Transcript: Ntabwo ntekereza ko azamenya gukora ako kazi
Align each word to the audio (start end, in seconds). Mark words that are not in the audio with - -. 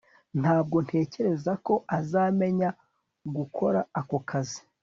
Ntabwo 0.41 0.77
ntekereza 0.85 1.51
ko 1.65 1.73
azamenya 1.97 2.69
gukora 3.37 3.79
ako 3.99 4.17
kazi 4.29 4.61